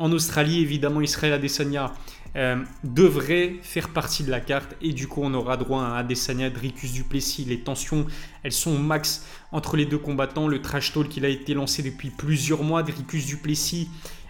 en 0.00 0.10
Australie. 0.10 0.60
Évidemment, 0.60 1.00
Israël 1.00 1.34
Adesanya 1.34 1.92
euh, 2.36 2.56
devrait 2.82 3.56
faire 3.62 3.90
partie 3.90 4.24
de 4.24 4.30
la 4.30 4.40
carte 4.40 4.76
et 4.80 4.92
du 4.92 5.08
coup 5.08 5.20
on 5.22 5.34
aura 5.34 5.56
droit 5.56 5.82
à 5.82 5.98
Adesanya 5.98 6.48
Dricus 6.48 6.92
Duplessis. 6.92 7.44
Les 7.44 7.60
tensions 7.60 8.06
elles 8.42 8.52
sont 8.52 8.78
max 8.78 9.26
entre 9.52 9.76
les 9.76 9.84
deux 9.84 9.98
combattants. 9.98 10.48
Le 10.48 10.62
trash 10.62 10.92
talk 10.92 11.08
qui 11.08 11.24
a 11.24 11.28
été 11.28 11.54
lancé 11.54 11.82
depuis 11.82 12.10
plusieurs 12.10 12.62
mois, 12.62 12.82
Dricus 12.82 13.26
Duplessis 13.26 13.88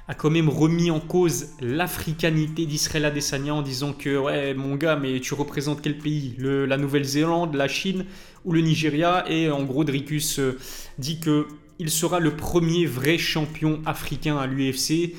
a 0.08 0.14
quand 0.14 0.30
même 0.30 0.48
remis 0.48 0.90
en 0.90 0.98
cause 0.98 1.50
l'africanité 1.60 2.66
d'Israël 2.66 3.04
Adesanya 3.04 3.54
en 3.54 3.62
disant 3.62 3.92
que 3.92 4.16
ouais 4.18 4.54
mon 4.54 4.74
gars 4.74 4.96
mais 4.96 5.20
tu 5.20 5.34
représentes 5.34 5.82
quel 5.82 5.98
pays? 5.98 6.34
La 6.38 6.78
Nouvelle-Zélande, 6.78 7.54
la 7.54 7.68
Chine 7.68 8.06
ou 8.44 8.52
le 8.52 8.62
Nigeria? 8.62 9.24
Et 9.28 9.50
en 9.50 9.62
gros 9.62 9.84
Dricus 9.84 10.40
euh, 10.40 10.58
dit 10.98 11.20
que 11.20 11.46
il 11.78 11.90
sera 11.90 12.18
le 12.18 12.34
premier 12.34 12.86
vrai 12.86 13.16
champion 13.16 13.80
africain 13.86 14.36
à 14.36 14.46
l'UFC 14.46 15.14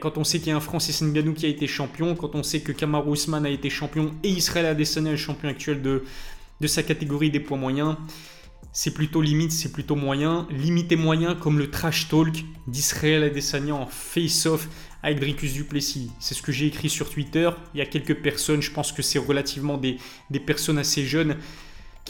quand 0.00 0.18
on 0.18 0.24
sait 0.24 0.38
qu'il 0.38 0.48
y 0.48 0.52
a 0.52 0.56
un 0.56 0.60
Francis 0.60 1.02
Ngannou 1.02 1.32
qui 1.32 1.46
a 1.46 1.48
été 1.48 1.66
champion, 1.66 2.14
quand 2.14 2.34
on 2.34 2.42
sait 2.42 2.60
que 2.60 2.72
Kamaru 2.72 3.14
Usman 3.14 3.46
a 3.46 3.50
été 3.50 3.70
champion 3.70 4.14
et 4.22 4.28
Israël 4.28 4.66
Adesanya 4.66 5.12
est 5.12 5.16
champion 5.16 5.48
actuel 5.48 5.80
de, 5.80 6.04
de 6.60 6.66
sa 6.66 6.82
catégorie 6.82 7.30
des 7.30 7.40
poids 7.40 7.56
moyens, 7.56 7.96
c'est 8.72 8.92
plutôt 8.92 9.20
limite, 9.20 9.52
c'est 9.52 9.72
plutôt 9.72 9.96
moyen. 9.96 10.46
Limité 10.50 10.96
moyen 10.96 11.34
comme 11.34 11.58
le 11.58 11.70
trash 11.70 12.08
talk 12.08 12.44
d'Israël 12.66 13.24
Adesanya 13.24 13.74
en 13.74 13.86
face-off 13.86 14.68
avec 15.02 15.18
Dricus 15.18 15.54
Duplessis. 15.54 16.10
C'est 16.20 16.34
ce 16.34 16.42
que 16.42 16.52
j'ai 16.52 16.66
écrit 16.66 16.88
sur 16.88 17.10
Twitter. 17.10 17.50
Il 17.74 17.78
y 17.78 17.80
a 17.80 17.86
quelques 17.86 18.16
personnes, 18.22 18.62
je 18.62 18.70
pense 18.70 18.92
que 18.92 19.02
c'est 19.02 19.18
relativement 19.18 19.76
des, 19.76 19.96
des 20.30 20.40
personnes 20.40 20.78
assez 20.78 21.04
jeunes 21.04 21.36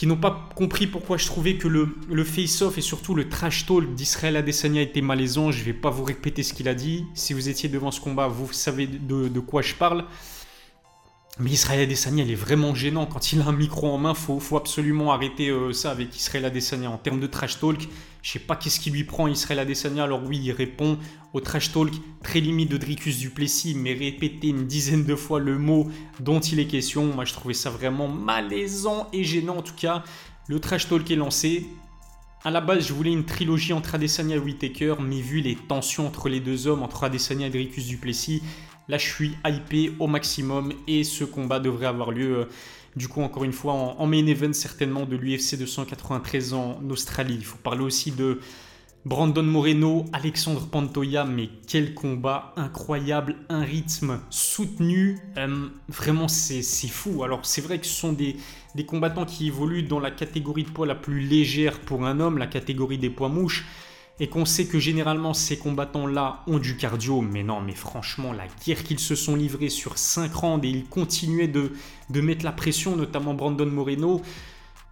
qui 0.00 0.06
n'ont 0.06 0.16
pas 0.16 0.48
compris 0.54 0.86
pourquoi 0.86 1.18
je 1.18 1.26
trouvais 1.26 1.56
que 1.56 1.68
le, 1.68 1.94
le 2.08 2.24
face-off 2.24 2.78
et 2.78 2.80
surtout 2.80 3.14
le 3.14 3.28
trash 3.28 3.66
talk 3.66 3.94
d'Israël 3.94 4.34
Adesanya 4.34 4.80
était 4.80 5.02
malaisant. 5.02 5.50
Je 5.50 5.60
ne 5.60 5.64
vais 5.64 5.72
pas 5.74 5.90
vous 5.90 6.04
répéter 6.04 6.42
ce 6.42 6.54
qu'il 6.54 6.68
a 6.68 6.74
dit. 6.74 7.04
Si 7.12 7.34
vous 7.34 7.50
étiez 7.50 7.68
devant 7.68 7.90
ce 7.90 8.00
combat, 8.00 8.26
vous 8.26 8.50
savez 8.50 8.86
de, 8.86 9.28
de 9.28 9.40
quoi 9.40 9.60
je 9.60 9.74
parle. 9.74 10.06
Mais 11.38 11.50
Israël 11.50 11.80
Adesanya, 11.80 12.24
il 12.24 12.30
est 12.30 12.34
vraiment 12.34 12.74
gênant. 12.74 13.06
Quand 13.06 13.32
il 13.32 13.40
a 13.40 13.46
un 13.46 13.52
micro 13.52 13.90
en 13.90 13.98
main, 13.98 14.14
faut, 14.14 14.40
faut 14.40 14.56
absolument 14.56 15.12
arrêter 15.12 15.48
euh, 15.48 15.72
ça 15.72 15.90
avec 15.90 16.14
Israël 16.14 16.44
Adesanya. 16.44 16.90
En 16.90 16.98
termes 16.98 17.20
de 17.20 17.26
trash 17.26 17.58
talk, 17.58 17.88
je 18.22 18.30
sais 18.30 18.38
pas 18.40 18.56
qu'est-ce 18.56 18.78
qui 18.80 18.90
lui 18.90 19.04
prend 19.04 19.26
Israël 19.26 19.58
Adesanya. 19.60 20.04
Alors 20.04 20.22
oui, 20.24 20.38
il 20.42 20.52
répond 20.52 20.98
au 21.32 21.40
trash 21.40 21.72
talk 21.72 21.92
très 22.22 22.40
limite 22.40 22.70
de 22.70 22.76
Dricus 22.76 23.18
Duplessis, 23.18 23.74
mais 23.74 23.94
répéter 23.94 24.48
une 24.48 24.66
dizaine 24.66 25.04
de 25.04 25.14
fois 25.14 25.38
le 25.38 25.56
mot 25.56 25.88
dont 26.18 26.40
il 26.40 26.58
est 26.58 26.66
question. 26.66 27.06
Moi, 27.06 27.24
je 27.24 27.32
trouvais 27.32 27.54
ça 27.54 27.70
vraiment 27.70 28.08
malaisant 28.08 29.08
et 29.12 29.24
gênant. 29.24 29.58
En 29.58 29.62
tout 29.62 29.76
cas, 29.76 30.04
le 30.48 30.58
trash 30.58 30.88
talk 30.88 31.10
est 31.10 31.16
lancé. 31.16 31.66
À 32.42 32.50
la 32.50 32.60
base, 32.60 32.86
je 32.86 32.92
voulais 32.92 33.12
une 33.12 33.24
trilogie 33.24 33.72
entre 33.72 33.94
Adesanya 33.94 34.36
et 34.36 34.38
Whitaker, 34.38 34.94
mais 35.00 35.20
vu 35.20 35.40
les 35.40 35.54
tensions 35.54 36.06
entre 36.06 36.28
les 36.28 36.40
deux 36.40 36.66
hommes, 36.66 36.82
entre 36.82 37.04
Adesanya 37.04 37.46
et 37.46 37.50
Dricus 37.50 37.86
Duplessis, 37.86 38.42
Là, 38.90 38.98
je 38.98 39.06
suis 39.06 39.36
hypé 39.46 39.94
au 40.00 40.08
maximum 40.08 40.72
et 40.88 41.04
ce 41.04 41.22
combat 41.22 41.60
devrait 41.60 41.86
avoir 41.86 42.10
lieu, 42.10 42.38
euh, 42.38 42.44
du 42.96 43.06
coup, 43.06 43.22
encore 43.22 43.44
une 43.44 43.52
fois, 43.52 43.72
en, 43.72 44.04
main 44.08 44.26
event 44.26 44.52
certainement 44.52 45.06
de 45.06 45.14
l'UFC 45.14 45.56
293 45.56 46.54
en 46.54 46.80
Australie. 46.90 47.36
Il 47.38 47.44
faut 47.44 47.58
parler 47.58 47.84
aussi 47.84 48.10
de 48.10 48.40
Brandon 49.04 49.44
Moreno, 49.44 50.06
Alexandre 50.12 50.66
Pantoya, 50.66 51.24
mais 51.24 51.50
quel 51.68 51.94
combat 51.94 52.52
incroyable, 52.56 53.36
un 53.48 53.62
rythme 53.62 54.18
soutenu, 54.28 55.20
euh, 55.38 55.68
vraiment 55.88 56.26
c'est 56.26 56.62
fou. 56.88 57.22
Alors 57.22 57.46
c'est 57.46 57.60
vrai 57.60 57.78
que 57.78 57.86
ce 57.86 57.94
sont 57.94 58.12
des, 58.12 58.34
des 58.74 58.86
combattants 58.86 59.24
qui 59.24 59.46
évoluent 59.46 59.84
dans 59.84 60.00
la 60.00 60.10
catégorie 60.10 60.64
de 60.64 60.70
poids 60.70 60.88
la 60.88 60.96
plus 60.96 61.20
légère 61.20 61.78
pour 61.78 62.04
un 62.06 62.18
homme, 62.18 62.38
la 62.38 62.48
catégorie 62.48 62.98
des 62.98 63.10
poids 63.10 63.28
mouches 63.28 63.66
et 64.20 64.28
qu'on 64.28 64.44
sait 64.44 64.66
que 64.66 64.78
généralement 64.78 65.32
ces 65.32 65.58
combattants-là 65.58 66.44
ont 66.46 66.58
du 66.58 66.76
cardio, 66.76 67.22
mais 67.22 67.42
non, 67.42 67.60
mais 67.62 67.74
franchement, 67.74 68.32
la 68.32 68.44
guerre 68.64 68.84
qu'ils 68.84 68.98
se 68.98 69.14
sont 69.14 69.34
livrés 69.34 69.70
sur 69.70 69.96
5 69.96 70.32
rounds 70.32 70.66
et 70.66 70.70
ils 70.70 70.84
continuaient 70.84 71.48
de, 71.48 71.72
de 72.10 72.20
mettre 72.20 72.44
la 72.44 72.52
pression, 72.52 72.96
notamment 72.96 73.32
Brandon 73.32 73.66
Moreno. 73.66 74.20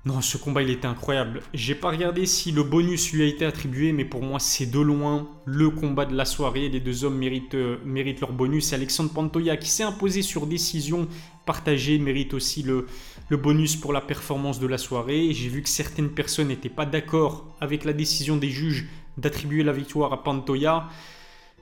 Non, 0.06 0.22
ce 0.22 0.38
combat 0.38 0.62
il 0.62 0.70
était 0.70 0.86
incroyable. 0.86 1.42
J'ai 1.52 1.74
pas 1.74 1.90
regardé 1.90 2.24
si 2.24 2.50
le 2.52 2.62
bonus 2.62 3.12
lui 3.12 3.24
a 3.24 3.26
été 3.26 3.44
attribué, 3.44 3.92
mais 3.92 4.06
pour 4.06 4.22
moi 4.22 4.38
c'est 4.38 4.64
de 4.64 4.78
loin 4.78 5.28
le 5.44 5.68
combat 5.68 6.06
de 6.06 6.14
la 6.14 6.24
soirée. 6.24 6.70
Les 6.70 6.80
deux 6.80 7.04
hommes 7.04 7.18
méritent, 7.18 7.54
euh, 7.54 7.76
méritent 7.84 8.20
leur 8.20 8.32
bonus. 8.32 8.72
Alexandre 8.72 9.12
Pantoya 9.12 9.58
qui 9.58 9.68
s'est 9.68 9.82
imposé 9.82 10.22
sur 10.22 10.46
décision 10.46 11.08
partagée 11.44 11.98
mérite 11.98 12.32
aussi 12.32 12.62
le, 12.62 12.86
le 13.28 13.36
bonus 13.36 13.76
pour 13.76 13.92
la 13.92 14.00
performance 14.00 14.60
de 14.60 14.66
la 14.66 14.78
soirée. 14.78 15.32
J'ai 15.32 15.48
vu 15.48 15.62
que 15.62 15.68
certaines 15.68 16.10
personnes 16.10 16.48
n'étaient 16.48 16.68
pas 16.68 16.86
d'accord 16.86 17.54
avec 17.60 17.84
la 17.84 17.92
décision 17.92 18.36
des 18.36 18.50
juges 18.50 18.86
d'attribuer 19.18 19.62
la 19.62 19.72
victoire 19.72 20.12
à 20.12 20.22
Pantoya. 20.22 20.88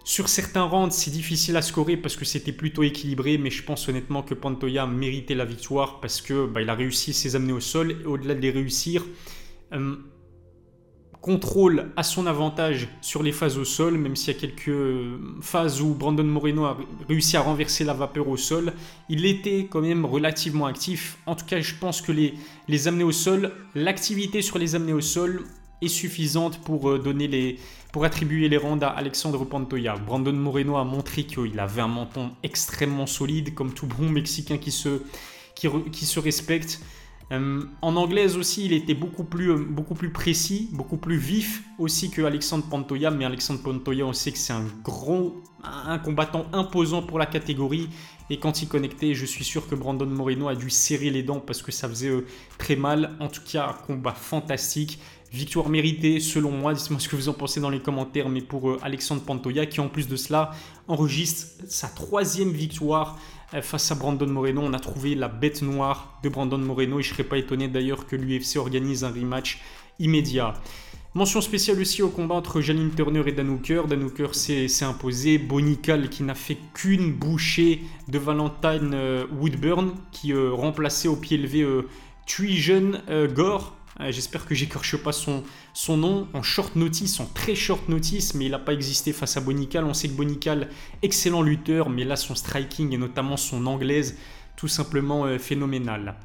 Sur 0.04 0.28
certains 0.28 0.62
rounds, 0.62 0.94
c'est 0.94 1.10
difficile 1.10 1.56
à 1.56 1.62
scorer 1.62 1.96
parce 1.96 2.14
que 2.14 2.24
c'était 2.24 2.52
plutôt 2.52 2.84
équilibré, 2.84 3.38
mais 3.38 3.50
je 3.50 3.64
pense 3.64 3.88
honnêtement 3.88 4.22
que 4.22 4.34
Pantoya 4.34 4.86
méritait 4.86 5.34
la 5.34 5.44
victoire 5.44 5.98
parce 6.00 6.20
que 6.20 6.46
bah, 6.46 6.62
il 6.62 6.70
a 6.70 6.74
réussi 6.74 7.12
ses 7.12 7.34
amener 7.34 7.52
au 7.52 7.60
sol 7.60 7.90
et 7.90 8.06
au-delà 8.06 8.36
de 8.36 8.40
les 8.40 8.52
réussir, 8.52 9.04
euh, 9.72 9.96
contrôle 11.20 11.90
à 11.96 12.04
son 12.04 12.28
avantage 12.28 12.86
sur 13.00 13.24
les 13.24 13.32
phases 13.32 13.58
au 13.58 13.64
sol, 13.64 13.98
même 13.98 14.14
s'il 14.14 14.32
y 14.32 14.36
a 14.36 14.40
quelques 14.40 14.78
phases 15.40 15.82
où 15.82 15.92
Brandon 15.92 16.22
Moreno 16.22 16.66
a 16.66 16.78
réussi 17.08 17.36
à 17.36 17.40
renverser 17.40 17.82
la 17.82 17.94
vapeur 17.94 18.28
au 18.28 18.36
sol, 18.36 18.74
il 19.08 19.26
était 19.26 19.66
quand 19.68 19.80
même 19.80 20.04
relativement 20.04 20.66
actif. 20.66 21.18
En 21.26 21.34
tout 21.34 21.44
cas, 21.44 21.60
je 21.60 21.74
pense 21.74 22.00
que 22.00 22.12
les, 22.12 22.34
les 22.68 22.86
au 23.02 23.10
sol, 23.10 23.50
l'activité 23.74 24.40
sur 24.40 24.58
les 24.58 24.76
amener 24.76 24.92
au 24.92 25.00
sol, 25.00 25.42
est 25.82 25.88
suffisante 25.88 26.58
pour 26.60 26.90
euh, 26.90 26.98
donner 26.98 27.28
les 27.28 27.58
pour 27.96 28.04
attribuer 28.04 28.50
les 28.50 28.58
rangs 28.58 28.78
à 28.80 28.88
Alexandre 28.88 29.42
Pantoya. 29.46 29.94
Brandon 29.94 30.34
Moreno 30.34 30.76
a 30.76 30.84
montré 30.84 31.24
qu'il 31.24 31.58
avait 31.58 31.80
un 31.80 31.88
menton 31.88 32.30
extrêmement 32.42 33.06
solide, 33.06 33.54
comme 33.54 33.72
tout 33.72 33.86
bon 33.86 34.10
Mexicain 34.10 34.58
qui 34.58 34.70
se, 34.70 35.00
qui, 35.54 36.04
se 36.04 36.20
respecte. 36.20 36.82
Euh, 37.32 37.64
en 37.80 37.96
anglaise 37.96 38.36
aussi, 38.36 38.66
il 38.66 38.74
était 38.74 38.92
beaucoup 38.92 39.24
plus, 39.24 39.50
euh, 39.50 39.56
beaucoup 39.56 39.94
plus 39.94 40.10
précis, 40.10 40.68
beaucoup 40.72 40.98
plus 40.98 41.16
vif 41.16 41.62
aussi 41.78 42.10
que 42.10 42.20
Alexandre 42.20 42.64
Pantoya. 42.68 43.10
Mais 43.10 43.24
Alexandre 43.24 43.62
Pantoya, 43.62 44.04
on 44.04 44.12
sait 44.12 44.30
que 44.30 44.38
c'est 44.38 44.52
un 44.52 44.66
gros, 44.84 45.42
un 45.64 45.98
combattant 45.98 46.44
imposant 46.52 47.00
pour 47.00 47.18
la 47.18 47.24
catégorie. 47.24 47.88
Et 48.28 48.38
quand 48.38 48.60
il 48.60 48.68
connectait, 48.68 49.14
je 49.14 49.24
suis 49.24 49.44
sûr 49.44 49.66
que 49.68 49.74
Brandon 49.74 50.04
Moreno 50.04 50.48
a 50.48 50.54
dû 50.54 50.68
serrer 50.68 51.08
les 51.08 51.22
dents 51.22 51.40
parce 51.40 51.62
que 51.62 51.72
ça 51.72 51.88
faisait 51.88 52.12
très 52.58 52.76
mal. 52.76 53.16
En 53.20 53.28
tout 53.28 53.42
cas, 53.42 53.74
combat 53.86 54.12
fantastique. 54.12 54.98
Victoire 55.32 55.68
méritée 55.68 56.20
selon 56.20 56.52
moi, 56.52 56.72
dites-moi 56.72 57.00
ce 57.00 57.08
que 57.08 57.16
vous 57.16 57.28
en 57.28 57.32
pensez 57.32 57.60
dans 57.60 57.68
les 57.68 57.80
commentaires, 57.80 58.28
mais 58.28 58.40
pour 58.40 58.70
euh, 58.70 58.78
Alexandre 58.82 59.22
Pantoya 59.22 59.66
qui 59.66 59.80
en 59.80 59.88
plus 59.88 60.06
de 60.06 60.14
cela 60.14 60.52
enregistre 60.86 61.64
sa 61.68 61.88
troisième 61.88 62.52
victoire 62.52 63.18
euh, 63.52 63.60
face 63.60 63.90
à 63.90 63.96
Brandon 63.96 64.28
Moreno. 64.28 64.62
On 64.62 64.72
a 64.72 64.78
trouvé 64.78 65.16
la 65.16 65.26
bête 65.28 65.62
noire 65.62 66.20
de 66.22 66.28
Brandon 66.28 66.58
Moreno 66.58 67.00
et 67.00 67.02
je 67.02 67.08
ne 67.10 67.14
serais 67.14 67.28
pas 67.28 67.38
étonné 67.38 67.66
d'ailleurs 67.66 68.06
que 68.06 68.14
l'UFC 68.14 68.56
organise 68.56 69.02
un 69.02 69.10
rematch 69.10 69.60
immédiat. 69.98 70.54
Mention 71.14 71.40
spéciale 71.40 71.80
aussi 71.80 72.02
au 72.02 72.08
combat 72.08 72.36
entre 72.36 72.60
Janine 72.60 72.90
Turner 72.90 73.22
et 73.26 73.32
Dan 73.32 73.48
Hooker. 73.48 73.82
Dan 73.88 74.04
Hooker 74.04 74.32
s'est 74.32 74.84
imposé. 74.84 75.38
Bonical 75.38 76.08
qui 76.08 76.22
n'a 76.22 76.34
fait 76.34 76.58
qu'une 76.72 77.12
bouchée 77.12 77.80
de 78.06 78.18
Valentine 78.18 78.92
euh, 78.94 79.26
Woodburn 79.40 79.92
qui 80.12 80.32
remplaçait 80.34 81.08
au 81.08 81.16
pied 81.16 81.36
levé 81.36 81.66
Tuijon 82.26 83.00
Gore 83.34 83.75
euh, 84.00 84.12
j'espère 84.12 84.44
que 84.44 84.54
j'écorche 84.54 84.96
pas 84.96 85.12
son, 85.12 85.42
nom 85.96 86.28
en 86.34 86.42
short 86.42 86.76
notice, 86.76 87.18
en 87.20 87.26
très 87.26 87.54
short 87.54 87.88
notice, 87.88 88.34
mais 88.34 88.46
il 88.46 88.50
n'a 88.50 88.58
pas 88.58 88.74
existé 88.74 89.12
face 89.12 89.36
à 89.36 89.40
Bonical. 89.40 89.84
On 89.84 89.94
sait 89.94 90.08
que 90.08 90.14
Bonical, 90.14 90.68
excellent 91.02 91.42
lutteur, 91.42 91.88
mais 91.88 92.04
là 92.04 92.16
son 92.16 92.34
striking 92.34 92.92
et 92.92 92.98
notamment 92.98 93.36
son 93.36 93.66
anglaise, 93.66 94.16
tout 94.56 94.68
simplement 94.68 95.24
euh, 95.24 95.38
phénoménal. 95.38 96.16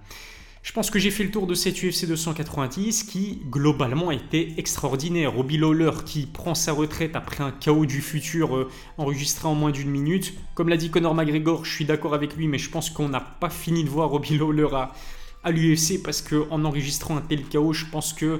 Je 0.63 0.73
pense 0.73 0.91
que 0.91 0.99
j'ai 0.99 1.09
fait 1.09 1.23
le 1.23 1.31
tour 1.31 1.47
de 1.47 1.55
cette 1.55 1.81
UFC 1.81 2.05
290 2.05 3.03
qui 3.05 3.41
globalement 3.49 4.11
été 4.11 4.53
extraordinaire. 4.57 5.33
Robbie 5.33 5.57
Lawler 5.57 5.89
qui 6.05 6.27
prend 6.27 6.53
sa 6.53 6.71
retraite 6.71 7.15
après 7.15 7.43
un 7.43 7.49
chaos 7.49 7.87
du 7.87 7.99
futur 7.99 8.55
euh, 8.55 8.69
enregistré 8.99 9.47
en 9.47 9.55
moins 9.55 9.71
d'une 9.71 9.89
minute. 9.89 10.35
Comme 10.53 10.69
l'a 10.69 10.77
dit 10.77 10.91
Conor 10.91 11.15
McGregor, 11.15 11.65
je 11.65 11.73
suis 11.73 11.85
d'accord 11.85 12.13
avec 12.13 12.35
lui, 12.35 12.47
mais 12.47 12.59
je 12.59 12.69
pense 12.69 12.91
qu'on 12.91 13.09
n'a 13.09 13.21
pas 13.21 13.49
fini 13.49 13.83
de 13.83 13.89
voir 13.89 14.09
Robbie 14.09 14.37
Lawler 14.37 14.67
à, 14.73 14.91
à 15.43 15.51
l'UFC 15.51 16.01
parce 16.03 16.21
qu'en 16.21 16.63
enregistrant 16.65 17.17
un 17.17 17.21
tel 17.21 17.43
chaos, 17.43 17.73
je 17.73 17.85
pense 17.85 18.13
que 18.13 18.39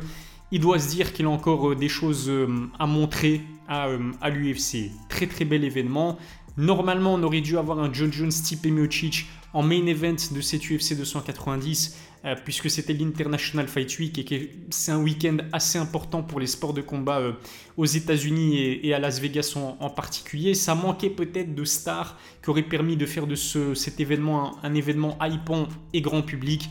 il 0.52 0.60
doit 0.60 0.80
se 0.80 0.90
dire 0.90 1.14
qu'il 1.14 1.26
a 1.26 1.30
encore 1.30 1.70
euh, 1.70 1.76
des 1.76 1.90
choses 1.90 2.30
euh, 2.30 2.48
à 2.78 2.86
montrer 2.86 3.42
à, 3.68 3.88
euh, 3.88 4.12
l'UFC. 4.30 4.92
Très 5.08 5.28
très 5.28 5.46
bel 5.46 5.64
événement. 5.64 6.18
Normalement, 6.58 7.14
on 7.14 7.24
aurait 7.24 7.42
dû 7.42 7.58
avoir 7.58 7.80
un 7.80 7.92
John 7.94 8.12
Jones 8.12 8.32
Stipe 8.32 8.66
Miocic 8.66 9.28
en 9.54 9.64
main 9.64 9.86
event 9.86 10.18
de 10.32 10.42
cette 10.42 10.70
UFC 10.70 10.96
290 10.96 11.98
puisque 12.46 12.70
c'était 12.70 12.94
l'International 12.94 13.68
Fight 13.68 13.98
Week 13.98 14.20
et 14.20 14.24
que 14.24 14.36
c'est 14.70 14.92
un 14.92 15.02
week-end 15.02 15.38
assez 15.54 15.80
important 15.80 16.22
pour 16.22 16.40
les 16.40 16.46
sports 16.46 16.74
de 16.74 16.82
combat 16.82 17.20
aux 17.78 17.86
États-Unis 17.86 18.60
et, 18.84 18.94
à 18.94 19.00
Las 19.00 19.20
Vegas 19.20 19.56
en, 19.56 19.90
particulier. 19.90 20.54
Ça 20.54 20.76
manquait 20.76 21.10
peut-être 21.10 21.56
de 21.56 21.64
stars 21.64 22.20
qui 22.44 22.52
auraient 22.52 22.62
permis 22.62 22.96
de 22.96 23.08
faire 23.08 23.26
de 23.26 23.34
ce, 23.34 23.74
cet 23.74 24.00
événement 24.00 24.60
un, 24.64 24.70
un 24.70 24.76
événement 24.76 25.18
hypant 25.20 25.68
et 25.94 26.02
grand 26.02 26.22
public. 26.22 26.70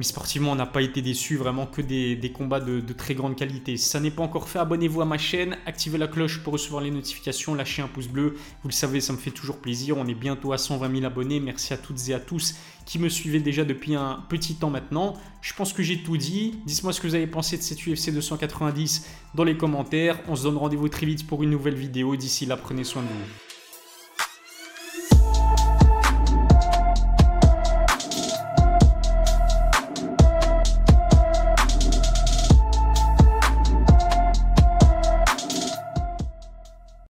Mais 0.00 0.04
sportivement, 0.04 0.52
on 0.52 0.54
n'a 0.54 0.64
pas 0.64 0.80
été 0.80 1.02
déçu, 1.02 1.36
vraiment 1.36 1.66
que 1.66 1.82
des, 1.82 2.32
combats 2.34 2.58
de, 2.58 2.80
très 2.94 3.14
grande 3.14 3.36
qualité. 3.36 3.76
Si 3.76 3.86
ça 3.86 4.00
n'est 4.00 4.10
pas 4.10 4.22
encore 4.22 4.48
fait, 4.48 4.58
abonnez-vous 4.58 5.02
à 5.02 5.04
ma 5.04 5.18
chaîne, 5.18 5.58
activez 5.66 5.98
la 5.98 6.08
cloche 6.08 6.42
pour 6.42 6.54
recevoir 6.54 6.82
les 6.82 6.90
notifications, 6.90 7.54
lâchez 7.54 7.82
un 7.82 7.86
pouce 7.86 8.08
bleu. 8.08 8.38
Vous 8.62 8.70
le 8.70 8.72
savez, 8.72 9.02
ça 9.02 9.12
me 9.12 9.18
fait 9.18 9.30
toujours 9.30 9.58
plaisir. 9.58 9.98
On 9.98 10.06
est 10.06 10.14
bientôt 10.14 10.54
à 10.54 10.56
120 10.56 10.90
000 10.90 11.04
abonnés. 11.04 11.38
Merci 11.38 11.74
à 11.74 11.76
toutes 11.76 12.08
et 12.08 12.14
à 12.14 12.18
tous 12.18 12.54
qui 12.86 12.98
me 12.98 13.10
suivaient 13.10 13.40
déjà 13.40 13.66
depuis 13.66 13.94
un 13.94 14.24
petit 14.30 14.54
temps 14.54 14.70
maintenant. 14.70 15.18
Je 15.42 15.52
pense 15.52 15.74
que 15.74 15.82
j'ai 15.82 16.02
tout 16.02 16.16
dit. 16.16 16.54
Dites-moi 16.64 16.94
ce 16.94 17.00
que 17.02 17.06
vous 17.06 17.14
avez 17.14 17.26
pensé 17.26 17.58
de 17.58 17.62
cette 17.62 17.86
UFC 17.86 18.10
290 18.10 19.06
dans 19.34 19.44
les 19.44 19.58
commentaires. 19.58 20.18
On 20.28 20.34
se 20.34 20.44
donne 20.44 20.56
rendez-vous 20.56 20.88
très 20.88 21.04
vite 21.04 21.26
pour 21.26 21.42
une 21.42 21.50
nouvelle 21.50 21.76
vidéo. 21.76 22.16
D'ici 22.16 22.46
là, 22.46 22.56
prenez 22.56 22.84
soin 22.84 23.02
de 23.02 23.08
vous. 23.08 23.49